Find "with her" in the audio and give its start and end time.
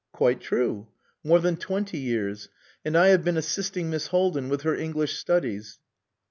4.49-4.73